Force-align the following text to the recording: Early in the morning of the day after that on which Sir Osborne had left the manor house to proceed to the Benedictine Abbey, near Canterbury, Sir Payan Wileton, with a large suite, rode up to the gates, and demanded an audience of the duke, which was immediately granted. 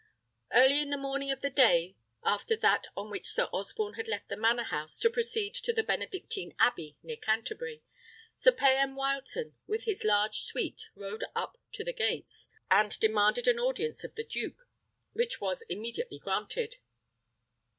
Early 0.51 0.79
in 0.81 0.89
the 0.89 0.97
morning 0.97 1.29
of 1.29 1.41
the 1.41 1.51
day 1.51 1.95
after 2.23 2.55
that 2.57 2.87
on 2.97 3.11
which 3.11 3.29
Sir 3.29 3.43
Osborne 3.53 3.93
had 3.93 4.07
left 4.07 4.29
the 4.29 4.35
manor 4.35 4.63
house 4.63 4.97
to 4.97 5.11
proceed 5.11 5.53
to 5.53 5.71
the 5.73 5.83
Benedictine 5.83 6.55
Abbey, 6.57 6.97
near 7.03 7.17
Canterbury, 7.17 7.83
Sir 8.35 8.51
Payan 8.51 8.95
Wileton, 8.95 9.53
with 9.67 9.87
a 9.87 9.95
large 10.03 10.39
suite, 10.39 10.89
rode 10.95 11.25
up 11.35 11.59
to 11.73 11.83
the 11.83 11.93
gates, 11.93 12.49
and 12.71 12.99
demanded 12.99 13.47
an 13.47 13.59
audience 13.59 14.03
of 14.03 14.15
the 14.15 14.23
duke, 14.25 14.67
which 15.13 15.39
was 15.39 15.61
immediately 15.69 16.17
granted. 16.17 16.77